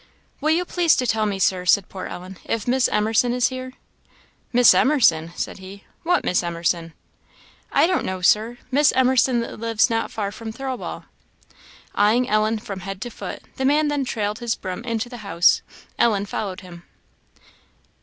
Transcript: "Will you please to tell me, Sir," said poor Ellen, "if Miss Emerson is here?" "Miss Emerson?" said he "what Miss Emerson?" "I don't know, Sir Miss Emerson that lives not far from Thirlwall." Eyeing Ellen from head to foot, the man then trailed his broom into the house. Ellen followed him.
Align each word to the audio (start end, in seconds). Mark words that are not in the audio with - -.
"Will 0.41 0.49
you 0.49 0.65
please 0.65 0.95
to 0.95 1.05
tell 1.05 1.27
me, 1.27 1.37
Sir," 1.37 1.63
said 1.63 1.87
poor 1.87 2.07
Ellen, 2.07 2.39
"if 2.43 2.67
Miss 2.67 2.87
Emerson 2.87 3.33
is 3.33 3.49
here?" 3.49 3.73
"Miss 4.51 4.73
Emerson?" 4.73 5.31
said 5.35 5.59
he 5.59 5.83
"what 6.01 6.23
Miss 6.23 6.41
Emerson?" 6.41 6.93
"I 7.71 7.85
don't 7.85 8.03
know, 8.03 8.19
Sir 8.23 8.57
Miss 8.71 8.91
Emerson 8.93 9.41
that 9.41 9.59
lives 9.59 9.91
not 9.91 10.09
far 10.09 10.31
from 10.31 10.51
Thirlwall." 10.51 11.05
Eyeing 11.93 12.27
Ellen 12.27 12.57
from 12.57 12.79
head 12.79 12.99
to 13.01 13.11
foot, 13.11 13.43
the 13.57 13.63
man 13.63 13.89
then 13.89 14.03
trailed 14.03 14.39
his 14.39 14.55
broom 14.55 14.83
into 14.85 15.07
the 15.07 15.17
house. 15.17 15.61
Ellen 15.99 16.25
followed 16.25 16.61
him. 16.61 16.81